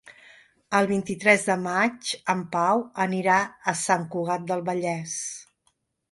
El 0.77 0.87
vint-i-tres 0.91 1.43
de 1.49 1.57
maig 1.65 2.13
en 2.33 2.41
Pau 2.55 2.81
anirà 3.05 3.35
a 3.73 3.75
Sant 3.81 4.07
Cugat 4.15 4.47
del 4.53 4.65
Vallès. 4.71 5.13